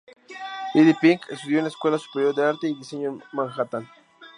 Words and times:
Lady 0.73 0.95
Pink 0.95 1.29
estudió 1.29 1.59
en 1.59 1.65
la 1.65 1.69
Escuela 1.69 1.99
Superior 1.99 2.33
de 2.33 2.43
Arte 2.43 2.67
y 2.67 2.73
Diseño 2.73 3.09
en 3.11 3.23
Manhattan. 3.33 3.87